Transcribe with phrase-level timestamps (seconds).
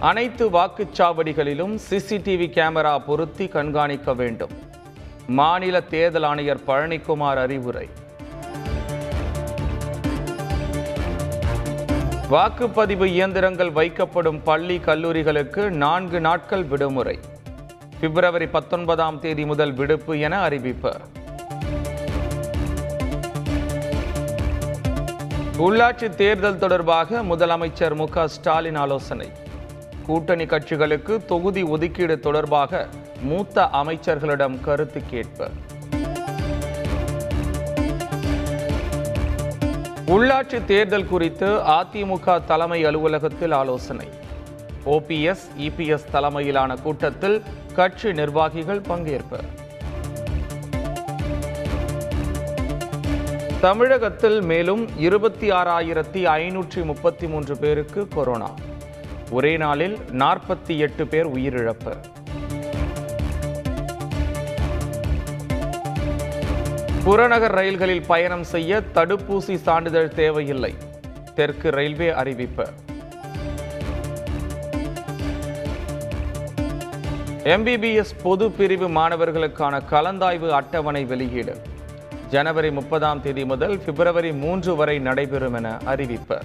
[0.00, 4.50] அனைத்து வாக்குச்சாவடிகளிலும் CCTV camera பொருத்தி கண்காணிக்க வேண்டும்.
[5.26, 7.88] மாநில தேர்தல் ஆணையர் பழனிக்குமார் அறிவுரை.
[12.30, 17.18] வாக்குப்பதிவு இயந்திரங்கள் வைக்கப்படும் பள்ளி கல்லூரிகளுக்கு நான்கு நாட்கள் விடுமுறை.
[18.00, 20.96] பிப்ரவரி பத்தொன்பதாம் தேதி முதல் விடுப்பு என அறிவிப்பு.
[25.58, 29.46] உள்ளாட்சி தேர்தல் தொடர்பாக முதலமைச்சர் மு ஸ்டாலின் ஆலோசனை.
[30.08, 32.88] கூட்டணி கட்சிகளுக்கு தொகுதி ஒதுக்கீடு தொடர்பாக
[33.22, 35.46] மூத்த அமைச்சர்களிடம் கருத்து கேட்பு.
[40.06, 44.08] உள்ளாட்சி தேர்தல் குறித்து அதிமுக தலைமை அலுவலகத்தில் ஆலோசனை.
[44.86, 47.42] ஓபிஎஸ் இபிஎஸ் தலைமையிலான கூட்டத்தில்
[47.74, 49.40] கட்சி நிர்வாகிகள் பங்கேற்பு.
[53.60, 58.50] தமிழகத்தில் மேலும் இருபத்தி ஆறாயிரத்தி ஐநூற்றி முப்பத்தி மூன்று பேருக்கு கொரோனா.
[59.30, 61.92] ஒரே நாளில் நாற்பத்தி எட்டு பேர் உயிரிழப்பு.
[67.04, 70.74] புறநகர் ரயில்களில் பயணம் செய்ய தடுப்பூசி சான்றிதழ் தேவையில்லை.
[71.34, 72.66] தெற்கு ரயில்வே அறிவிப்பு.
[77.44, 81.56] எம்பிபிஎஸ் பொது பிரிவு மாணவர்களுக்கான கலந்தாய்வு அட்டவணை வெளியீடு.
[82.28, 86.38] ஜனவரி முப்பதாம் தேதி முதல் பிப்ரவரி மூன்று வரை நடைபெறும் என அறிவிப்பு.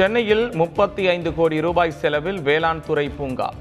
[0.00, 3.52] சென்னையில் முப்பத்தி ஐந்து கோடி ரூபாய் செலவில் வேளாண் துறை பூங்கா.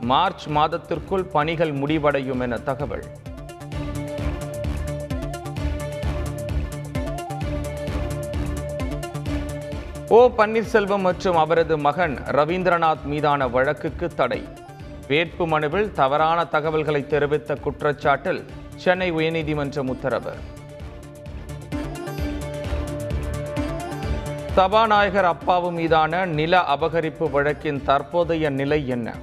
[0.00, 3.04] மார்ச் மாதத்திற்குள் பணிகள் முடிவடையும் என தகவல்.
[10.08, 14.48] ஓ பன்னீர்செல்வம் மற்றும் அவரது மகன் ரவீந்திரநாத் மீதான வழக்குக்கு தடை.
[15.08, 18.44] வேட்பு மனுவில் தவறான தகவல்களை தெரிவித்த குற்றச்சாட்டில்
[18.76, 20.32] சென்னை உயர்நீதிமன்றம் உத்தரவு.
[24.56, 29.14] சபாநாயகர் அப்பாவு மீதான நில அபகரிப்பு வழக்கின் தற்போதைய நிலை என்ன?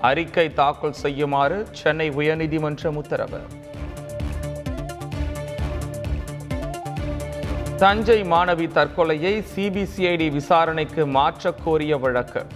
[0.00, 3.40] அறிக்கை தாக்கல் செய்யுமாறு சென்னை உயர்நீதிமன்றம் உத்தரவு.
[7.76, 12.46] தஞ்சை மாணவி தற்கொலையை சிபிசிஐடி விசாரணைக்கு மாற்றக் கோரிய வழக்கு.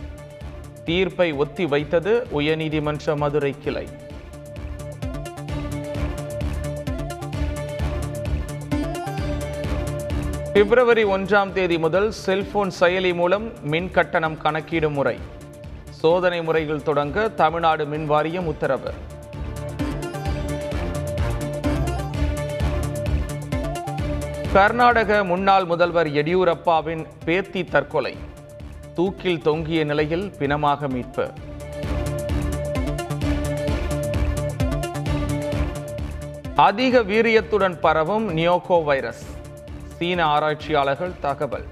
[0.84, 3.88] தீர்ப்பை ஒத்தி வைத்தது உயர்நீதிமன்ற மதுரை கிளை.
[10.58, 15.18] பிப்ரவரி ஒன்றாம் தேதி முதல் செல்போன் செயலி மூலம் மின் கட்டணம் கணக்கீடு முறை.
[15.90, 18.92] சோதனை முறைகள் தொடங்க தமிழ்நாடு மின் வாரியம் உத்தரவு.
[24.52, 28.16] கர்நாடக முன்னாள் முதல்வர் எடியூரப்பாவின் பேத்தி தற்கொலை.
[28.94, 31.32] தூக்கில் தொங்கிய நிலையில் பிணமாக மீட்பு.
[36.54, 39.36] அதிக வீரியத்துடன் பரவும் நியோகோ வைரஸ்.
[39.98, 41.66] சீன ஆராய்ச்சியாளர்கள் தகவல்.